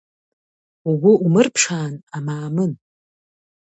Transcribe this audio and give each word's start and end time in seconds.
Угәы 0.89 1.13
умырԥшаан, 1.25 1.93
Амаамын. 2.17 2.71